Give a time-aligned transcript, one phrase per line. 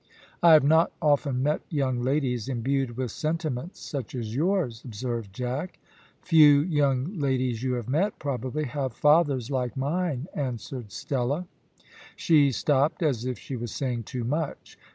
[0.41, 5.77] "I have not often met young ladies imbued with sentiments such as yours," observed Jack.
[6.23, 11.45] "Few young ladies you have met, probably, have fathers like mine," answered Stella.
[12.15, 14.75] She stopped as if she was saying too much.